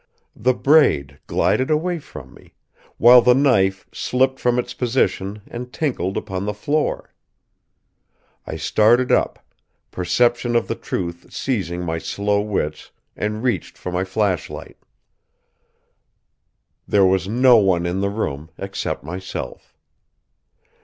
The 0.35 0.55
braid 0.55 1.19
glided 1.27 1.69
away 1.69 1.99
from 1.99 2.33
me, 2.33 2.55
while 2.97 3.21
the 3.21 3.35
knife 3.35 3.85
slipped 3.93 4.39
from 4.39 4.57
its 4.57 4.73
position 4.73 5.43
and 5.47 5.71
tinkled 5.71 6.17
upon 6.17 6.43
the 6.47 6.55
floor. 6.55 7.13
I 8.47 8.55
started 8.55 9.11
up, 9.11 9.45
perception 9.91 10.55
of 10.55 10.67
the 10.67 10.73
truth 10.73 11.31
seizing 11.31 11.83
my 11.83 11.99
slow 11.99 12.41
wits, 12.41 12.89
and 13.15 13.43
reached 13.43 13.77
for 13.77 13.91
my 13.91 14.03
flashlight. 14.03 14.77
There 16.87 17.05
was 17.05 17.27
no 17.27 17.57
one 17.57 17.85
in 17.85 18.01
the 18.01 18.09
room 18.09 18.49
except 18.57 19.03
myself. 19.03 19.75